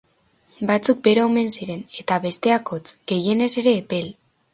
[0.69, 4.09] Batzuk bero omen ziren, eta besteak hotz, gehienez ere epel.